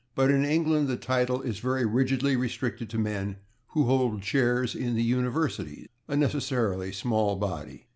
[0.15, 3.35] But in England the title is very rigidly restricted to men
[3.67, 7.85] who hold chairs in the universities, a necessarily small body.